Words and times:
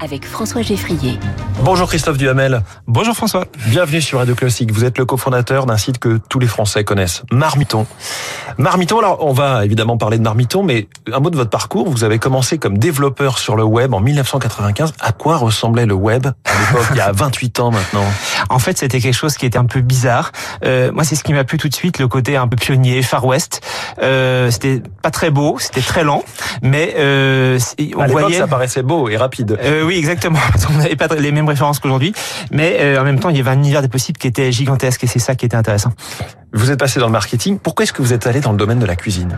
avec 0.00 0.26
François 0.26 0.62
Geffrier. 0.62 1.18
Bonjour 1.62 1.88
Christophe 1.88 2.18
Duhamel. 2.18 2.62
Bonjour 2.86 3.16
François. 3.16 3.46
Bienvenue 3.66 4.00
sur 4.00 4.18
Radio 4.18 4.34
Classique. 4.34 4.70
Vous 4.70 4.84
êtes 4.84 4.96
le 4.96 5.04
cofondateur 5.04 5.66
d'un 5.66 5.76
site 5.76 5.98
que 5.98 6.20
tous 6.28 6.38
les 6.38 6.46
Français 6.46 6.84
connaissent, 6.84 7.24
Marmiton. 7.32 7.86
Marmiton, 8.58 8.98
alors 8.98 9.26
on 9.26 9.32
va 9.32 9.64
évidemment 9.64 9.96
parler 9.96 10.18
de 10.18 10.22
Marmiton, 10.22 10.62
mais 10.62 10.88
un 11.12 11.18
mot 11.18 11.30
de 11.30 11.36
votre 11.36 11.50
parcours. 11.50 11.90
Vous 11.90 12.04
avez 12.04 12.18
commencé 12.18 12.58
comme 12.58 12.78
développeur 12.78 13.38
sur 13.38 13.56
le 13.56 13.64
web 13.64 13.92
en 13.92 14.00
1995. 14.00 14.92
À 15.00 15.12
quoi 15.12 15.36
ressemblait 15.36 15.86
le 15.86 15.94
web 15.94 16.26
à 16.26 16.30
l'époque, 16.58 16.86
il 16.92 16.96
y 16.96 17.00
a 17.00 17.10
28 17.10 17.60
ans 17.60 17.70
maintenant? 17.72 18.04
En 18.50 18.58
fait, 18.58 18.78
c'était 18.78 19.00
quelque 19.00 19.14
chose 19.14 19.36
qui 19.36 19.46
était 19.46 19.58
un 19.58 19.66
peu 19.66 19.80
bizarre. 19.80 20.30
Euh, 20.64 20.92
moi, 20.92 21.02
c'est 21.04 21.16
ce 21.16 21.24
qui 21.24 21.32
m'a 21.32 21.44
plu 21.44 21.58
tout 21.58 21.68
de 21.68 21.74
suite, 21.74 21.98
le 21.98 22.08
côté 22.08 22.36
un 22.36 22.46
peu 22.46 22.56
pionnier, 22.56 23.02
Far 23.02 23.24
West. 23.24 23.62
Euh, 24.02 24.50
c'était 24.50 24.82
pas 25.02 25.10
très 25.10 25.30
beau, 25.30 25.56
c'était 25.58 25.80
très 25.80 26.04
lent, 26.04 26.22
mais 26.62 26.94
euh, 26.98 27.58
on 27.96 28.00
à 28.00 28.06
voyait... 28.06 28.38
ça 28.38 28.46
paraissait 28.46 28.82
beau 28.82 29.08
et 29.08 29.16
rapide. 29.16 29.58
Euh, 29.62 29.84
oui, 29.84 29.96
exactement. 29.96 30.38
On 30.70 30.78
n'avait 30.78 30.96
pas 30.96 31.08
les 31.16 31.32
mêmes 31.32 31.48
références 31.48 31.78
qu'aujourd'hui, 31.78 32.12
mais 32.50 32.78
euh, 32.80 33.00
en 33.00 33.04
même 33.04 33.18
temps, 33.18 33.30
il 33.30 33.36
y 33.36 33.40
avait 33.40 33.50
un 33.50 33.58
univers 33.58 33.82
des 33.82 33.88
possibles 33.88 34.18
qui 34.18 34.26
était 34.26 34.52
gigantesque 34.52 35.04
et 35.04 35.06
c'est 35.06 35.18
ça 35.18 35.34
qui 35.34 35.46
était 35.46 35.56
intéressant. 35.56 35.92
Vous 36.52 36.70
êtes 36.70 36.78
passé 36.78 37.00
dans 37.00 37.06
le 37.06 37.12
marketing. 37.12 37.58
Pourquoi 37.58 37.84
est-ce 37.84 37.92
que 37.92 38.02
vous 38.02 38.12
êtes 38.12 38.26
allé 38.26 38.40
dans 38.40 38.52
le 38.52 38.58
domaine 38.58 38.78
de 38.78 38.86
la 38.86 38.96
cuisine? 38.96 39.36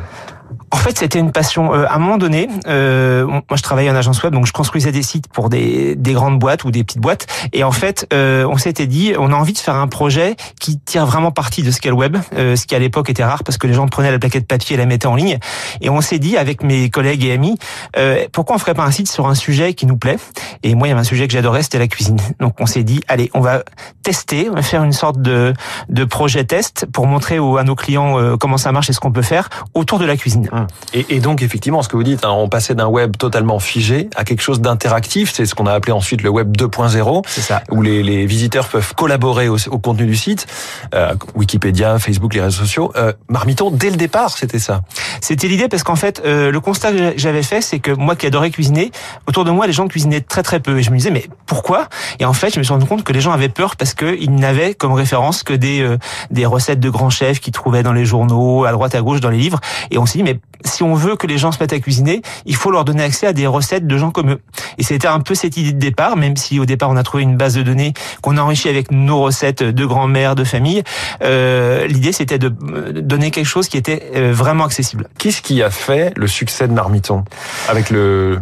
En 0.72 0.76
fait, 0.76 0.98
c'était 0.98 1.18
une 1.18 1.32
passion. 1.32 1.74
Euh, 1.74 1.86
à 1.88 1.96
un 1.96 1.98
moment 1.98 2.16
donné, 2.16 2.48
euh, 2.68 3.26
moi, 3.26 3.42
je 3.54 3.62
travaillais 3.62 3.90
en 3.90 3.96
agence 3.96 4.22
web, 4.22 4.32
donc 4.32 4.46
je 4.46 4.52
construisais 4.52 4.92
des 4.92 5.02
sites 5.02 5.26
pour 5.28 5.48
des, 5.48 5.96
des 5.96 6.12
grandes 6.12 6.38
boîtes 6.38 6.64
ou 6.64 6.70
des 6.70 6.84
petites 6.84 7.00
boîtes. 7.00 7.26
Et 7.52 7.64
en 7.64 7.72
fait, 7.72 8.06
euh, 8.12 8.46
on 8.48 8.56
s'était 8.56 8.86
dit, 8.86 9.14
on 9.18 9.32
a 9.32 9.34
envie 9.34 9.52
de 9.52 9.58
faire 9.58 9.74
un 9.74 9.88
projet 9.88 10.36
qui 10.60 10.78
tire 10.78 11.06
vraiment 11.06 11.32
parti 11.32 11.62
de 11.62 11.70
ce 11.72 11.80
qu'est 11.80 11.88
le 11.88 11.96
web, 11.96 12.16
euh, 12.36 12.54
ce 12.54 12.66
qui 12.66 12.74
à 12.76 12.78
l'époque 12.78 13.10
était 13.10 13.24
rare 13.24 13.42
parce 13.42 13.58
que 13.58 13.66
les 13.66 13.74
gens 13.74 13.88
prenaient 13.88 14.12
la 14.12 14.18
plaquette 14.20 14.46
papier 14.46 14.74
et 14.74 14.78
la 14.78 14.86
mettaient 14.86 15.08
en 15.08 15.16
ligne. 15.16 15.38
Et 15.80 15.90
on 15.90 16.00
s'est 16.00 16.20
dit, 16.20 16.36
avec 16.36 16.62
mes 16.62 16.88
collègues 16.88 17.24
et 17.24 17.32
amis, 17.32 17.58
euh, 17.96 18.26
pourquoi 18.32 18.54
on 18.54 18.58
ferait 18.58 18.74
pas 18.74 18.84
un 18.84 18.92
site 18.92 19.10
sur 19.10 19.26
un 19.26 19.34
sujet 19.34 19.74
qui 19.74 19.86
nous 19.86 19.96
plaît? 19.96 20.18
Et 20.62 20.76
moi, 20.76 20.86
il 20.86 20.90
y 20.90 20.92
avait 20.92 21.00
un 21.00 21.04
sujet 21.04 21.26
que 21.26 21.32
j'adorais, 21.32 21.64
c'était 21.64 21.80
la 21.80 21.88
cuisine. 21.88 22.18
Donc, 22.38 22.54
on 22.60 22.66
s'est 22.66 22.84
dit, 22.84 23.00
allez, 23.08 23.30
on 23.34 23.40
va 23.40 23.64
tester, 24.04 24.48
on 24.48 24.54
va 24.54 24.62
faire 24.62 24.84
une 24.84 24.92
sorte 24.92 25.20
de, 25.20 25.52
de 25.88 26.04
projet 26.04 26.44
test 26.44 26.86
pour 26.92 27.06
montrer 27.06 27.38
à 27.38 27.64
nos 27.64 27.74
clients 27.74 28.36
comment 28.38 28.56
ça 28.56 28.70
marche 28.70 28.88
et 28.90 28.92
ce 28.92 29.00
qu'on 29.00 29.12
peut 29.12 29.22
faire 29.22 29.48
autour 29.74 29.98
de 29.98 30.04
la 30.04 30.16
cuisine. 30.16 30.48
Et, 30.94 31.06
et, 31.10 31.20
donc 31.20 31.42
effectivement, 31.42 31.82
ce 31.82 31.88
que 31.88 31.96
vous 31.96 32.02
dites, 32.02 32.24
hein, 32.24 32.30
on 32.30 32.48
passait 32.48 32.74
d'un 32.74 32.86
web 32.86 33.16
totalement 33.16 33.58
figé 33.58 34.08
à 34.16 34.24
quelque 34.24 34.42
chose 34.42 34.60
d'interactif. 34.60 35.32
C'est 35.32 35.46
ce 35.46 35.54
qu'on 35.54 35.66
a 35.66 35.72
appelé 35.72 35.92
ensuite 35.92 36.22
le 36.22 36.30
web 36.30 36.56
2.0, 36.56 37.22
c'est 37.26 37.40
ça, 37.40 37.62
où 37.70 37.82
les, 37.82 38.02
les, 38.02 38.26
visiteurs 38.26 38.68
peuvent 38.68 38.94
collaborer 38.94 39.48
au, 39.48 39.56
au 39.70 39.78
contenu 39.78 40.06
du 40.06 40.16
site, 40.16 40.46
euh, 40.94 41.14
Wikipédia, 41.34 41.98
Facebook, 41.98 42.34
les 42.34 42.40
réseaux 42.40 42.60
sociaux. 42.60 42.92
Euh, 42.96 43.12
Marmiton, 43.28 43.70
dès 43.70 43.90
le 43.90 43.96
départ, 43.96 44.36
c'était 44.36 44.58
ça. 44.58 44.82
C'était 45.20 45.48
l'idée 45.48 45.68
parce 45.68 45.82
qu'en 45.82 45.96
fait, 45.96 46.22
euh, 46.24 46.50
le 46.50 46.60
constat 46.60 46.92
que 46.92 47.14
j'avais 47.16 47.42
fait, 47.42 47.60
c'est 47.60 47.78
que 47.78 47.90
moi 47.90 48.16
qui 48.16 48.26
adorais 48.26 48.50
cuisiner, 48.50 48.90
autour 49.26 49.44
de 49.44 49.50
moi, 49.50 49.66
les 49.66 49.72
gens 49.72 49.88
cuisinaient 49.88 50.20
très 50.20 50.42
très 50.42 50.60
peu, 50.60 50.78
et 50.78 50.82
je 50.82 50.90
me 50.90 50.96
disais 50.96 51.10
mais 51.10 51.26
pourquoi? 51.46 51.88
Et 52.18 52.24
en 52.24 52.32
fait, 52.32 52.54
je 52.54 52.58
me 52.58 52.64
suis 52.64 52.72
rendu 52.72 52.86
compte 52.86 53.04
que 53.04 53.12
les 53.12 53.20
gens 53.20 53.32
avaient 53.32 53.48
peur 53.48 53.76
parce 53.76 53.94
qu'ils 53.94 54.34
n'avaient 54.34 54.74
comme 54.74 54.92
référence 54.92 55.42
que 55.42 55.54
des 55.54 55.80
euh, 55.80 55.98
des 56.30 56.46
recettes 56.46 56.80
de 56.80 56.90
grands 56.90 57.10
chefs 57.10 57.40
qu'ils 57.40 57.52
trouvaient 57.52 57.82
dans 57.82 57.92
les 57.92 58.04
journaux, 58.04 58.64
à 58.64 58.72
droite 58.72 58.94
à 58.94 59.00
gauche 59.00 59.20
dans 59.20 59.30
les 59.30 59.38
livres, 59.38 59.60
et 59.90 59.98
on 59.98 60.06
s'est 60.06 60.18
dit 60.18 60.24
mais 60.24 60.40
si 60.64 60.82
on 60.82 60.94
veut 60.94 61.16
que 61.16 61.26
les 61.26 61.38
gens 61.38 61.52
se 61.52 61.58
mettent 61.60 61.72
à 61.72 61.80
cuisiner, 61.80 62.22
il 62.46 62.56
faut 62.56 62.70
leur 62.70 62.84
donner 62.84 63.02
accès 63.02 63.26
à 63.26 63.32
des 63.32 63.46
recettes 63.46 63.86
de 63.86 63.98
gens 63.98 64.10
comme 64.10 64.32
eux. 64.32 64.40
Et 64.78 64.82
c'était 64.82 65.08
un 65.08 65.20
peu 65.20 65.34
cette 65.34 65.56
idée 65.56 65.72
de 65.72 65.78
départ, 65.78 66.16
même 66.16 66.36
si 66.36 66.58
au 66.58 66.66
départ 66.66 66.90
on 66.90 66.96
a 66.96 67.02
trouvé 67.02 67.22
une 67.22 67.36
base 67.36 67.54
de 67.54 67.62
données 67.62 67.94
qu'on 68.22 68.36
a 68.36 68.42
enrichie 68.42 68.68
avec 68.68 68.90
nos 68.90 69.20
recettes 69.20 69.62
de 69.62 69.86
grand-mère, 69.86 70.34
de 70.34 70.44
famille. 70.44 70.82
Euh, 71.22 71.86
L'idée 71.86 72.12
c'était 72.12 72.38
de 72.38 72.48
donner 72.48 73.30
quelque 73.30 73.46
chose 73.46 73.68
qui 73.68 73.76
était 73.76 74.10
euh, 74.14 74.32
vraiment 74.32 74.64
accessible. 74.64 75.08
Qu'est-ce 75.18 75.42
qui 75.42 75.62
a 75.62 75.70
fait 75.70 76.12
le 76.16 76.26
succès 76.26 76.68
de 76.68 76.72
Marmiton 76.72 77.24
avec 77.68 77.90
le 77.90 78.40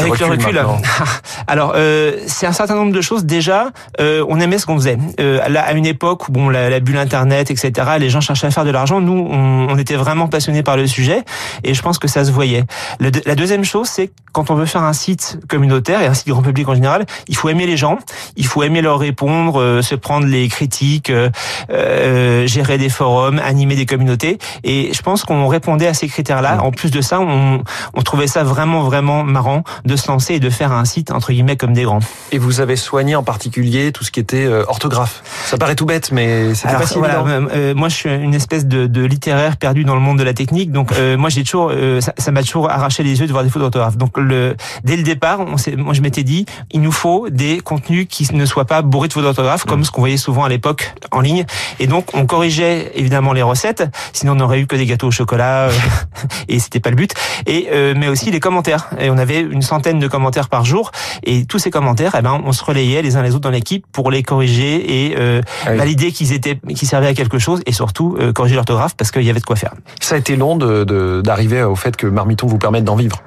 avec 0.00 0.18
le 0.18 0.26
recul. 0.26 0.60
Alors, 1.46 1.72
euh, 1.76 2.16
c'est 2.26 2.46
un 2.46 2.52
certain 2.52 2.74
nombre 2.74 2.92
de 2.92 3.00
choses. 3.00 3.24
Déjà, 3.24 3.68
euh, 4.00 4.24
on 4.28 4.40
aimait 4.40 4.58
ce 4.58 4.66
qu'on 4.66 4.76
faisait. 4.76 4.98
Euh, 5.18 5.46
là, 5.48 5.62
à 5.62 5.72
une 5.72 5.86
époque 5.86 6.28
où 6.28 6.32
bon, 6.32 6.48
la, 6.48 6.70
la, 6.70 6.80
bulle 6.80 6.96
Internet, 6.96 7.50
etc., 7.50 7.72
les 7.98 8.10
gens 8.10 8.20
cherchaient 8.20 8.46
à 8.46 8.50
faire 8.50 8.64
de 8.64 8.70
l'argent. 8.70 9.00
Nous, 9.00 9.28
on, 9.30 9.68
on, 9.70 9.78
était 9.78 9.96
vraiment 9.96 10.28
passionnés 10.28 10.62
par 10.62 10.76
le 10.76 10.86
sujet, 10.86 11.22
et 11.64 11.74
je 11.74 11.82
pense 11.82 11.98
que 11.98 12.08
ça 12.08 12.24
se 12.24 12.30
voyait. 12.30 12.64
Le, 12.98 13.10
la 13.24 13.34
deuxième 13.34 13.64
chose, 13.64 13.88
c'est 13.88 14.10
quand 14.32 14.50
on 14.50 14.54
veut 14.54 14.66
faire 14.66 14.82
un 14.82 14.92
site 14.92 15.38
communautaire 15.48 16.00
et 16.02 16.06
un 16.06 16.14
site 16.14 16.28
grand 16.28 16.42
public 16.42 16.68
en 16.68 16.74
général, 16.74 17.06
il 17.28 17.36
faut 17.36 17.48
aimer 17.48 17.66
les 17.66 17.76
gens, 17.76 17.98
il 18.36 18.46
faut 18.46 18.62
aimer 18.62 18.80
leur 18.80 18.98
répondre, 18.98 19.60
euh, 19.60 19.82
se 19.82 19.94
prendre 19.94 20.26
les 20.26 20.48
critiques, 20.48 21.10
euh, 21.10 21.30
euh, 21.70 22.46
gérer 22.46 22.78
des 22.78 22.88
forums, 22.88 23.40
animer 23.40 23.74
des 23.74 23.86
communautés. 23.86 24.38
Et 24.64 24.92
je 24.92 25.02
pense 25.02 25.24
qu'on 25.24 25.48
répondait 25.48 25.86
à 25.86 25.94
ces 25.94 26.08
critères-là. 26.08 26.62
En 26.62 26.70
plus 26.70 26.90
de 26.90 27.00
ça, 27.00 27.20
on, 27.20 27.62
on 27.94 28.02
trouvait 28.02 28.26
ça 28.26 28.44
vraiment, 28.44 28.82
vraiment 28.82 29.24
marrant 29.24 29.64
de 29.84 29.89
se 29.96 30.08
lancer 30.08 30.34
et 30.34 30.40
de 30.40 30.50
faire 30.50 30.72
un 30.72 30.84
site 30.84 31.10
entre 31.10 31.32
guillemets 31.32 31.56
comme 31.56 31.72
des 31.72 31.82
grands. 31.82 32.00
Et 32.32 32.38
vous 32.38 32.60
avez 32.60 32.76
soigné 32.76 33.16
en 33.16 33.22
particulier 33.22 33.92
tout 33.92 34.04
ce 34.04 34.10
qui 34.10 34.20
était 34.20 34.44
euh, 34.44 34.64
orthographe. 34.68 35.22
Ça 35.46 35.58
paraît 35.58 35.74
tout 35.74 35.86
bête, 35.86 36.12
mais 36.12 36.54
c'est 36.54 36.68
pas 36.68 36.86
si 36.86 36.98
voilà, 36.98 37.24
euh, 37.26 37.74
Moi, 37.74 37.88
je 37.88 37.94
suis 37.94 38.10
une 38.10 38.34
espèce 38.34 38.66
de, 38.66 38.86
de, 38.86 39.04
littéraire 39.04 39.56
perdu 39.56 39.84
dans 39.84 39.94
le 39.94 40.00
monde 40.00 40.18
de 40.18 40.22
la 40.22 40.34
technique. 40.34 40.70
Donc, 40.70 40.92
euh, 40.92 41.16
moi, 41.16 41.28
j'ai 41.28 41.42
toujours, 41.42 41.70
euh, 41.72 42.00
ça 42.00 42.30
m'a 42.30 42.42
toujours 42.42 42.70
arraché 42.70 43.02
les 43.02 43.20
yeux 43.20 43.26
de 43.26 43.32
voir 43.32 43.44
des 43.44 43.50
fautes 43.50 43.62
d'orthographe. 43.62 43.96
Donc, 43.96 44.16
le, 44.16 44.56
dès 44.84 44.96
le 44.96 45.02
départ, 45.02 45.40
on 45.40 45.56
moi, 45.76 45.94
je 45.94 46.00
m'étais 46.00 46.22
dit, 46.22 46.46
il 46.70 46.80
nous 46.80 46.92
faut 46.92 47.28
des 47.30 47.60
contenus 47.60 48.06
qui 48.08 48.32
ne 48.34 48.46
soient 48.46 48.64
pas 48.64 48.82
bourrés 48.82 49.08
de 49.08 49.12
fautes 49.12 49.24
d'orthographe, 49.24 49.64
comme 49.64 49.80
mmh. 49.80 49.84
ce 49.84 49.90
qu'on 49.90 50.00
voyait 50.02 50.16
souvent 50.16 50.44
à 50.44 50.48
l'époque 50.48 50.94
en 51.10 51.20
ligne. 51.20 51.44
Et 51.78 51.86
donc, 51.86 52.14
on 52.14 52.26
corrigeait 52.26 52.92
évidemment 52.94 53.32
les 53.32 53.42
recettes, 53.42 53.84
sinon 54.12 54.32
on 54.32 54.36
n'aurait 54.36 54.60
eu 54.60 54.66
que 54.66 54.76
des 54.76 54.86
gâteaux 54.86 55.08
au 55.08 55.12
chocolat, 55.12 55.68
et 56.48 56.58
c'était 56.58 56.80
pas 56.80 56.90
le 56.90 56.96
but. 56.96 57.14
Et 57.46 57.68
mais 57.96 58.08
aussi 58.08 58.30
les 58.30 58.40
commentaires. 58.40 58.90
Et 58.98 59.10
on 59.10 59.18
avait 59.18 59.40
une 59.40 59.62
centaine 59.62 59.79
de 59.80 60.08
commentaires 60.08 60.48
par 60.48 60.64
jour. 60.64 60.92
Et 61.24 61.44
tous 61.44 61.58
ces 61.58 61.70
commentaires, 61.70 62.14
eh 62.18 62.22
ben, 62.22 62.40
on 62.44 62.52
se 62.52 62.62
relayait 62.64 63.02
les 63.02 63.16
uns 63.16 63.22
les 63.22 63.30
autres 63.30 63.40
dans 63.40 63.50
l'équipe 63.50 63.84
pour 63.92 64.10
les 64.10 64.22
corriger 64.22 65.08
et 65.08 65.16
euh, 65.18 65.40
ah 65.66 65.74
valider 65.74 66.12
qu'ils 66.12 66.32
étaient, 66.32 66.58
qu'ils 66.74 66.88
servaient 66.88 67.08
à 67.08 67.14
quelque 67.14 67.38
chose 67.38 67.62
et 67.66 67.72
surtout 67.72 68.16
euh, 68.20 68.32
corriger 68.32 68.56
l'orthographe 68.56 68.94
parce 68.96 69.10
qu'il 69.10 69.22
y 69.22 69.30
avait 69.30 69.40
de 69.40 69.44
quoi 69.44 69.56
faire. 69.56 69.74
Ça 70.00 70.14
a 70.14 70.18
été 70.18 70.36
long 70.36 70.56
d'arriver 70.56 71.60
de, 71.60 71.64
au 71.64 71.76
fait 71.76 71.96
que 71.96 72.06
Marmiton 72.06 72.46
vous 72.46 72.58
permette 72.58 72.84
d'en 72.84 72.96
vivre. 72.96 73.22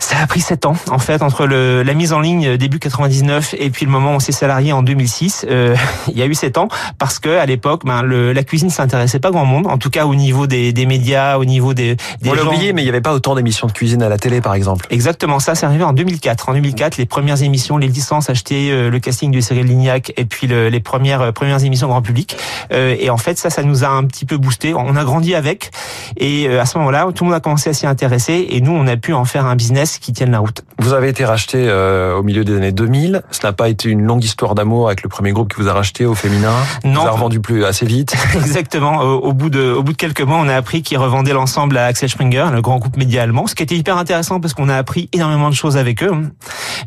Ça 0.00 0.18
a 0.22 0.26
pris 0.28 0.40
sept 0.40 0.64
ans 0.64 0.76
en 0.90 0.98
fait 0.98 1.22
entre 1.22 1.44
le, 1.46 1.82
la 1.82 1.92
mise 1.92 2.12
en 2.12 2.20
ligne 2.20 2.56
début 2.56 2.78
99 2.78 3.56
et 3.58 3.68
puis 3.70 3.84
le 3.84 3.90
moment 3.90 4.12
où 4.12 4.14
on 4.14 4.20
s'est 4.20 4.32
salarié 4.32 4.72
en 4.72 4.82
2006. 4.82 5.46
Euh, 5.50 5.74
il 6.08 6.16
y 6.16 6.22
a 6.22 6.26
eu 6.26 6.34
sept 6.34 6.56
ans 6.56 6.68
parce 6.98 7.18
que 7.18 7.36
à 7.36 7.46
l'époque, 7.46 7.82
ben, 7.84 8.02
le, 8.02 8.32
la 8.32 8.44
cuisine 8.44 8.70
s'intéressait 8.70 9.18
pas 9.18 9.32
grand 9.32 9.44
monde, 9.44 9.66
en 9.66 9.76
tout 9.76 9.90
cas 9.90 10.06
au 10.06 10.14
niveau 10.14 10.46
des, 10.46 10.72
des 10.72 10.86
médias, 10.86 11.36
au 11.38 11.44
niveau 11.44 11.74
des. 11.74 11.96
des 12.22 12.30
on 12.30 12.34
l'a 12.34 12.44
oublié, 12.44 12.72
mais 12.72 12.82
il 12.82 12.86
y 12.86 12.88
avait 12.88 13.00
pas 13.00 13.12
autant 13.12 13.34
d'émissions 13.34 13.66
de 13.66 13.72
cuisine 13.72 14.02
à 14.02 14.08
la 14.08 14.18
télé, 14.18 14.40
par 14.40 14.54
exemple. 14.54 14.86
Exactement, 14.90 15.40
ça 15.40 15.56
c'est 15.56 15.66
arrivé 15.66 15.82
en 15.82 15.92
2004. 15.92 16.48
En 16.48 16.52
2004, 16.54 16.96
les 16.96 17.06
premières 17.06 17.42
émissions, 17.42 17.76
les 17.76 17.88
licences 17.88 18.30
achetées, 18.30 18.70
euh, 18.70 18.90
le 18.90 19.00
casting 19.00 19.32
de 19.32 19.40
Cyril 19.40 19.66
Lignac 19.66 20.12
et 20.16 20.24
puis 20.24 20.46
le, 20.46 20.68
les 20.68 20.80
premières 20.80 21.22
euh, 21.22 21.32
premières 21.32 21.64
émissions 21.64 21.88
grand 21.88 22.02
public. 22.02 22.36
Euh, 22.72 22.94
et 22.98 23.10
en 23.10 23.18
fait, 23.18 23.36
ça, 23.36 23.50
ça 23.50 23.64
nous 23.64 23.82
a 23.82 23.88
un 23.88 24.04
petit 24.04 24.26
peu 24.26 24.36
boosté. 24.36 24.74
On 24.74 24.94
a 24.94 25.04
grandi 25.04 25.34
avec 25.34 25.70
et 26.16 26.48
à 26.48 26.66
ce 26.66 26.78
moment-là, 26.78 27.08
tout 27.14 27.24
le 27.24 27.30
monde 27.30 27.36
a 27.36 27.40
commencé 27.40 27.70
à 27.70 27.72
s'y 27.72 27.86
intéresser 27.86 28.46
et 28.50 28.60
nous, 28.60 28.72
on 28.72 28.86
a 28.86 28.96
pu 28.96 29.12
en 29.12 29.24
faire 29.24 29.46
un 29.46 29.56
business 29.56 29.87
qui 29.98 30.12
tiennent 30.12 30.30
la 30.30 30.40
route. 30.40 30.62
Vous 30.78 30.92
avez 30.92 31.08
été 31.08 31.24
racheté 31.24 31.66
euh, 31.68 32.16
au 32.16 32.22
milieu 32.22 32.44
des 32.44 32.56
années 32.56 32.72
2000. 32.72 33.22
Ce 33.30 33.46
n'a 33.46 33.52
pas 33.52 33.68
été 33.68 33.88
une 33.88 34.02
longue 34.02 34.22
histoire 34.22 34.54
d'amour 34.54 34.88
avec 34.88 35.02
le 35.02 35.08
premier 35.08 35.32
groupe 35.32 35.54
qui 35.54 35.60
vous 35.60 35.68
a 35.68 35.72
racheté 35.72 36.04
au 36.04 36.14
féminin. 36.14 36.52
Non. 36.84 37.02
Vous 37.02 37.06
a 37.06 37.10
revendu 37.12 37.40
plus 37.40 37.64
assez 37.64 37.86
vite. 37.86 38.14
Exactement. 38.34 38.98
Au, 39.00 39.32
bout 39.32 39.50
de, 39.50 39.72
au 39.72 39.82
bout 39.82 39.92
de 39.92 39.96
quelques 39.96 40.20
mois, 40.20 40.38
on 40.38 40.48
a 40.48 40.54
appris 40.54 40.82
qu'ils 40.82 40.98
revendaient 40.98 41.32
l'ensemble 41.32 41.76
à 41.78 41.86
Axel 41.86 42.08
Springer, 42.08 42.46
le 42.52 42.60
grand 42.60 42.78
groupe 42.78 42.96
média 42.96 43.22
allemand. 43.22 43.46
Ce 43.46 43.54
qui 43.54 43.62
était 43.62 43.76
hyper 43.76 43.96
intéressant 43.96 44.40
parce 44.40 44.54
qu'on 44.54 44.68
a 44.68 44.76
appris 44.76 45.08
énormément 45.12 45.48
de 45.48 45.54
choses 45.54 45.76
avec 45.76 46.02
eux. 46.02 46.12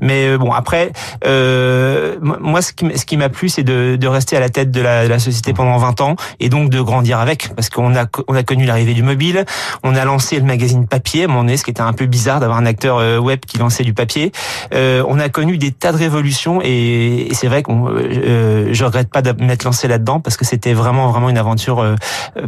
Mais 0.01 0.27
euh, 0.27 0.37
bon, 0.37 0.51
après, 0.51 0.91
euh, 1.25 2.17
moi, 2.21 2.61
ce 2.61 2.73
qui, 2.73 2.85
ce 2.97 3.05
qui 3.05 3.17
m'a 3.17 3.29
plu, 3.29 3.49
c'est 3.49 3.63
de, 3.63 3.95
de, 3.95 4.07
rester 4.07 4.35
à 4.35 4.39
la 4.39 4.49
tête 4.49 4.71
de 4.71 4.81
la, 4.81 5.05
de 5.05 5.09
la, 5.09 5.19
société 5.19 5.53
pendant 5.53 5.77
20 5.77 6.01
ans 6.01 6.15
et 6.39 6.49
donc 6.49 6.69
de 6.69 6.81
grandir 6.81 7.19
avec, 7.19 7.53
parce 7.55 7.69
qu'on 7.69 7.95
a, 7.95 8.05
on 8.27 8.35
a 8.35 8.43
connu 8.43 8.65
l'arrivée 8.65 8.93
du 8.93 9.03
mobile, 9.03 9.45
on 9.83 9.95
a 9.95 10.03
lancé 10.03 10.37
le 10.37 10.45
magazine 10.45 10.87
papier, 10.87 11.27
mon 11.27 11.47
ce 11.57 11.63
qui 11.63 11.71
était 11.71 11.81
un 11.81 11.93
peu 11.93 12.05
bizarre 12.05 12.39
d'avoir 12.39 12.57
un 12.57 12.65
acteur 12.65 12.90
euh, 12.97 13.19
web 13.19 13.39
qui 13.45 13.57
lançait 13.57 13.83
du 13.83 13.93
papier. 13.93 14.31
Euh, 14.73 15.03
on 15.07 15.19
a 15.19 15.29
connu 15.29 15.57
des 15.57 15.71
tas 15.71 15.91
de 15.91 15.97
révolutions 15.97 16.61
et, 16.63 17.27
et 17.29 17.33
c'est 17.33 17.47
vrai 17.47 17.63
que 17.63 17.71
euh, 17.71 18.73
je 18.73 18.85
regrette 18.85 19.09
pas 19.09 19.21
de 19.21 19.31
m'être 19.43 19.63
lancé 19.63 19.87
là-dedans 19.87 20.19
parce 20.19 20.37
que 20.37 20.45
c'était 20.45 20.73
vraiment 20.73 21.11
vraiment 21.11 21.29
une 21.29 21.37
aventure 21.37 21.85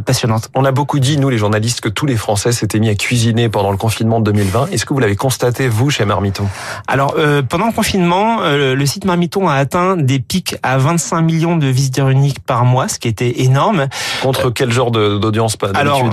passionnante. 0.04 0.50
On 0.54 0.64
a 0.64 0.72
beaucoup 0.72 0.98
dit 0.98 1.18
nous 1.18 1.28
les 1.28 1.38
journalistes 1.38 1.80
que 1.80 1.88
tous 1.88 2.06
les 2.06 2.16
Français 2.16 2.52
s'étaient 2.52 2.78
mis 2.78 2.88
à 2.88 2.94
cuisiner 2.94 3.48
pendant 3.48 3.70
le 3.70 3.76
confinement 3.76 4.20
de 4.20 4.30
2020. 4.32 4.68
Est-ce 4.72 4.84
que 4.84 4.94
vous 4.94 5.00
l'avez 5.00 5.16
constaté 5.16 5.68
vous 5.68 5.90
chez 5.90 6.04
Marmiton? 6.04 6.46
Alors 6.86 7.14
pendant 7.48 7.66
le 7.66 7.72
confinement, 7.72 8.40
le 8.42 8.86
site 8.86 9.04
Marmiton 9.04 9.48
a 9.48 9.54
atteint 9.54 9.96
des 9.96 10.18
pics 10.18 10.56
à 10.62 10.78
25 10.78 11.22
millions 11.22 11.56
de 11.56 11.66
visiteurs 11.66 12.08
uniques 12.08 12.40
par 12.40 12.64
mois, 12.64 12.88
ce 12.88 12.98
qui 12.98 13.08
était 13.08 13.42
énorme. 13.42 13.88
Contre 14.22 14.50
quel 14.50 14.70
genre 14.70 14.90
d'audience 14.90 15.56
pas 15.56 15.70
Alors 15.74 16.04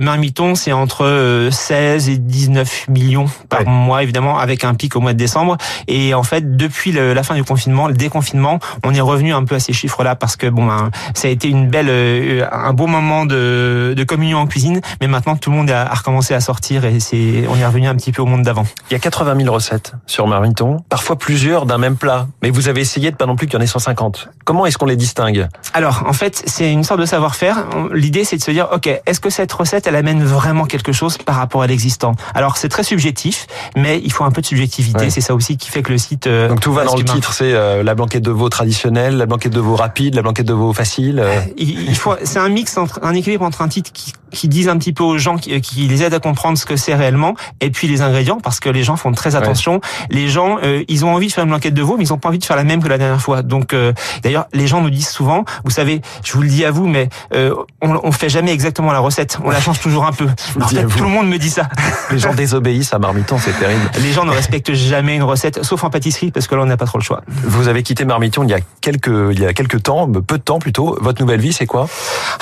Marmiton 0.00 0.54
c'est 0.54 0.72
entre 0.72 1.48
16 1.50 2.08
et 2.08 2.18
19 2.18 2.88
millions 2.88 3.26
par 3.48 3.66
mois 3.66 3.77
mois, 3.78 4.02
évidemment, 4.02 4.38
avec 4.38 4.64
un 4.64 4.74
pic 4.74 4.96
au 4.96 5.00
mois 5.00 5.12
de 5.12 5.18
décembre. 5.18 5.56
Et 5.86 6.14
en 6.14 6.22
fait, 6.22 6.56
depuis 6.56 6.92
la 6.92 7.22
fin 7.22 7.34
du 7.34 7.44
confinement, 7.44 7.88
le 7.88 7.94
déconfinement, 7.94 8.58
on 8.84 8.94
est 8.94 9.00
revenu 9.00 9.32
un 9.32 9.44
peu 9.44 9.56
à 9.56 9.60
ces 9.60 9.72
chiffres-là 9.72 10.14
parce 10.16 10.36
que 10.36 10.46
bon, 10.46 10.66
ben, 10.66 10.90
ça 11.14 11.28
a 11.28 11.30
été 11.30 11.48
une 11.48 11.68
belle, 11.68 11.88
euh, 11.88 12.46
un 12.50 12.72
beau 12.72 12.86
moment 12.86 13.26
de, 13.26 13.94
de 13.96 14.04
communion 14.04 14.38
en 14.38 14.46
cuisine. 14.46 14.80
Mais 15.00 15.06
maintenant, 15.06 15.36
tout 15.36 15.50
le 15.50 15.56
monde 15.56 15.70
a, 15.70 15.84
recommencé 15.94 16.34
à 16.34 16.40
sortir 16.40 16.84
et 16.84 17.00
c'est, 17.00 17.44
on 17.48 17.56
est 17.56 17.66
revenu 17.66 17.88
un 17.88 17.94
petit 17.94 18.12
peu 18.12 18.22
au 18.22 18.26
monde 18.26 18.42
d'avant. 18.42 18.64
Il 18.90 18.94
y 18.94 18.96
a 18.96 19.00
80 19.00 19.36
000 19.40 19.52
recettes 19.52 19.92
sur 20.06 20.26
Marmiton, 20.26 20.78
parfois 20.88 21.16
plusieurs 21.16 21.66
d'un 21.66 21.78
même 21.78 21.96
plat. 21.96 22.26
Mais 22.42 22.50
vous 22.50 22.68
avez 22.68 22.80
essayé 22.80 23.10
de 23.10 23.16
pas 23.16 23.26
non 23.26 23.36
plus 23.36 23.46
qu'il 23.46 23.54
y 23.54 23.58
en 23.58 23.64
ait 23.64 23.66
150. 23.66 24.28
Comment 24.44 24.66
est-ce 24.66 24.78
qu'on 24.78 24.86
les 24.86 24.96
distingue? 24.96 25.48
Alors, 25.74 26.04
en 26.06 26.12
fait, 26.12 26.42
c'est 26.46 26.72
une 26.72 26.84
sorte 26.84 27.00
de 27.00 27.06
savoir-faire. 27.06 27.66
L'idée, 27.92 28.24
c'est 28.24 28.36
de 28.36 28.42
se 28.42 28.50
dire, 28.50 28.68
ok, 28.72 28.88
est-ce 29.06 29.20
que 29.20 29.30
cette 29.30 29.52
recette, 29.52 29.86
elle 29.86 29.96
amène 29.96 30.24
vraiment 30.24 30.64
quelque 30.64 30.92
chose 30.92 31.18
par 31.18 31.36
rapport 31.36 31.62
à 31.62 31.66
l'existant? 31.66 32.12
Alors, 32.34 32.56
c'est 32.56 32.68
très 32.68 32.82
subjectif, 32.82 33.46
mais 33.76 34.00
il 34.02 34.12
faut 34.12 34.24
un 34.24 34.30
peu 34.30 34.40
de 34.40 34.46
subjectivité. 34.46 35.10
C'est 35.10 35.20
ça 35.20 35.34
aussi 35.34 35.56
qui 35.56 35.68
fait 35.70 35.82
que 35.82 35.92
le 35.92 35.98
site. 35.98 36.26
Euh, 36.26 36.48
Donc 36.48 36.60
tout 36.60 36.72
va 36.72 36.84
dans 36.84 36.96
le 36.96 37.04
titre. 37.04 37.32
C'est 37.32 37.52
euh, 37.52 37.82
la 37.82 37.94
blanquette 37.94 38.22
de 38.22 38.30
veau 38.30 38.48
traditionnelle, 38.48 39.16
la 39.16 39.26
blanquette 39.26 39.52
de 39.52 39.60
veau 39.60 39.76
rapide, 39.76 40.14
la 40.14 40.22
blanquette 40.22 40.46
de 40.46 40.52
veau 40.52 40.72
facile. 40.72 41.20
Euh. 41.20 41.40
Il, 41.56 41.96
faut. 41.96 42.14
C'est 42.24 42.38
un 42.38 42.48
mix 42.48 42.76
entre 42.76 43.00
un 43.02 43.14
équilibre 43.14 43.44
entre 43.44 43.62
un 43.62 43.68
titre 43.68 43.92
qui 43.92 44.12
qui 44.30 44.48
disent 44.48 44.68
un 44.68 44.78
petit 44.78 44.92
peu 44.92 45.04
aux 45.04 45.18
gens, 45.18 45.36
qui, 45.36 45.60
qui 45.60 45.80
les 45.88 46.02
aident 46.02 46.14
à 46.14 46.20
comprendre 46.20 46.58
ce 46.58 46.66
que 46.66 46.76
c'est 46.76 46.94
réellement, 46.94 47.34
et 47.60 47.70
puis 47.70 47.88
les 47.88 48.02
ingrédients, 48.02 48.38
parce 48.40 48.60
que 48.60 48.68
les 48.68 48.82
gens 48.82 48.96
font 48.96 49.12
très 49.12 49.36
attention. 49.36 49.80
Les 50.10 50.28
gens, 50.28 50.58
euh, 50.62 50.82
ils 50.88 51.04
ont 51.04 51.14
envie 51.14 51.28
de 51.28 51.32
faire 51.32 51.44
une 51.44 51.50
blanquette 51.50 51.74
de 51.74 51.82
veau, 51.82 51.96
mais 51.96 52.04
ils 52.04 52.12
ont 52.12 52.18
pas 52.18 52.28
envie 52.28 52.38
de 52.38 52.44
faire 52.44 52.56
la 52.56 52.64
même 52.64 52.82
que 52.82 52.88
la 52.88 52.98
dernière 52.98 53.20
fois. 53.20 53.42
Donc, 53.42 53.72
euh, 53.72 53.92
d'ailleurs, 54.22 54.46
les 54.52 54.66
gens 54.66 54.80
nous 54.80 54.90
disent 54.90 55.08
souvent, 55.08 55.44
vous 55.64 55.70
savez, 55.70 56.00
je 56.24 56.32
vous 56.32 56.42
le 56.42 56.48
dis 56.48 56.64
à 56.64 56.70
vous, 56.70 56.86
mais 56.86 57.08
euh, 57.34 57.54
on, 57.82 57.98
on 58.02 58.12
fait 58.12 58.28
jamais 58.28 58.52
exactement 58.52 58.92
la 58.92 59.00
recette, 59.00 59.38
on 59.44 59.50
la 59.50 59.60
change 59.60 59.80
toujours 59.80 60.06
un 60.06 60.12
peu. 60.12 60.28
En 60.60 60.68
fait, 60.68 60.84
tout 60.86 61.02
le 61.04 61.10
monde 61.10 61.28
me 61.28 61.38
dit 61.38 61.50
ça. 61.50 61.68
Les 62.10 62.18
gens 62.18 62.34
désobéissent 62.34 62.92
à 62.92 62.98
Marmiton, 62.98 63.38
c'est 63.38 63.58
terrible. 63.58 63.90
Les 64.02 64.12
gens 64.12 64.24
ne 64.24 64.32
respectent 64.32 64.74
jamais 64.74 65.16
une 65.16 65.22
recette, 65.22 65.64
sauf 65.64 65.84
en 65.84 65.90
pâtisserie, 65.90 66.30
parce 66.30 66.46
que 66.46 66.54
là, 66.54 66.62
on 66.62 66.66
n'a 66.66 66.76
pas 66.76 66.86
trop 66.86 66.98
le 66.98 67.04
choix. 67.04 67.22
Vous 67.26 67.68
avez 67.68 67.82
quitté 67.82 68.04
Marmiton 68.04 68.42
il 68.44 68.50
y 68.50 68.54
a 68.54 68.60
quelques, 68.80 69.32
il 69.32 69.40
y 69.40 69.46
a 69.46 69.52
quelques 69.52 69.82
temps, 69.82 70.10
peu 70.10 70.38
de 70.38 70.42
temps 70.42 70.58
plutôt. 70.58 70.96
Votre 71.00 71.20
nouvelle 71.22 71.40
vie, 71.40 71.52
c'est 71.52 71.66
quoi? 71.66 71.88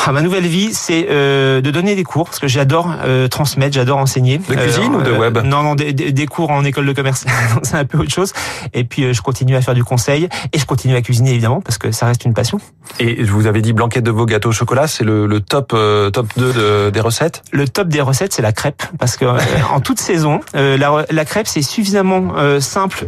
Ah, 0.04 0.12
Ma 0.12 0.22
nouvelle 0.22 0.46
vie, 0.46 0.72
c'est 0.72 1.06
euh, 1.10 1.60
de 1.60 1.70
donner 1.76 1.94
des 1.94 2.04
cours, 2.04 2.24
parce 2.24 2.38
que 2.38 2.48
j'adore 2.48 2.90
euh, 3.04 3.28
transmettre, 3.28 3.74
j'adore 3.74 3.98
enseigner. 3.98 4.38
De 4.38 4.54
cuisine 4.54 4.94
ou 4.94 5.02
de 5.02 5.10
euh, 5.10 5.18
web 5.18 5.36
Non, 5.44 5.62
non, 5.62 5.74
des, 5.74 5.92
des, 5.92 6.26
cours 6.26 6.50
en 6.50 6.64
école 6.64 6.86
de 6.86 6.92
commerce. 6.94 7.26
c'est 7.62 7.76
un 7.76 7.84
peu 7.84 7.98
autre 7.98 8.10
chose. 8.10 8.32
Et 8.72 8.84
puis 8.84 9.04
euh, 9.04 9.12
je 9.12 9.20
continue 9.20 9.56
à 9.56 9.60
faire 9.60 9.74
du 9.74 9.84
conseil 9.84 10.26
et 10.54 10.58
je 10.58 10.64
continue 10.64 10.96
à 10.96 11.02
cuisiner 11.02 11.32
évidemment 11.32 11.60
parce 11.60 11.76
que 11.76 11.92
ça 11.92 12.06
reste 12.06 12.24
une 12.24 12.32
passion. 12.32 12.58
Et 12.98 13.22
vous 13.24 13.46
avez 13.46 13.60
dit 13.60 13.74
blanquette 13.74 14.04
de 14.04 14.10
veau 14.10 14.24
gâteau 14.24 14.48
au 14.48 14.52
chocolat, 14.52 14.86
c'est 14.86 15.04
le, 15.04 15.26
le, 15.26 15.40
top 15.40 15.68
top 15.68 16.26
2 16.38 16.52
de, 16.52 16.90
des 16.90 17.00
recettes? 17.00 17.42
Le 17.52 17.68
top 17.68 17.88
des 17.88 18.00
recettes, 18.00 18.32
c'est 18.32 18.42
la 18.42 18.52
crêpe 18.52 18.82
parce 18.98 19.18
que 19.18 19.26
en 19.70 19.80
toute 19.80 20.00
saison, 20.00 20.40
la, 20.54 21.04
la, 21.10 21.24
crêpe 21.26 21.46
c'est 21.46 21.62
suffisamment 21.62 22.32
simple 22.60 23.04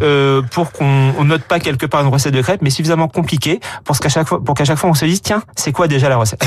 pour 0.50 0.72
qu'on 0.72 1.24
note 1.24 1.42
pas 1.42 1.58
quelque 1.58 1.86
part 1.86 2.02
une 2.02 2.12
recette 2.12 2.34
de 2.34 2.42
crêpe, 2.42 2.60
mais 2.60 2.70
suffisamment 2.70 3.08
compliqué 3.08 3.60
pour 3.84 3.98
qu'à 3.98 4.10
chaque 4.10 4.28
fois 4.28 4.42
pour 4.44 4.54
qu'à 4.54 4.64
chaque 4.64 4.78
fois 4.78 4.90
on 4.90 4.94
se 4.94 5.06
dise 5.06 5.22
tiens, 5.22 5.42
c'est 5.56 5.72
quoi 5.72 5.88
déjà 5.88 6.08
la 6.08 6.16
recette? 6.16 6.44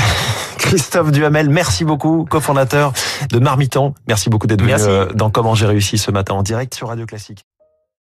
Christophe 0.62 1.10
Duhamel, 1.10 1.50
merci 1.50 1.84
beaucoup, 1.84 2.24
cofondateur 2.24 2.92
de 3.30 3.38
Marmiton. 3.38 3.94
Merci 4.08 4.30
beaucoup 4.30 4.46
d'être 4.46 4.62
venu 4.62 4.72
euh, 4.78 5.06
dans 5.12 5.30
Comment 5.30 5.54
j'ai 5.54 5.66
réussi 5.66 5.98
ce 5.98 6.10
matin 6.10 6.34
en 6.34 6.42
direct 6.42 6.74
sur 6.74 6.88
Radio 6.88 7.04
Classique. 7.04 7.44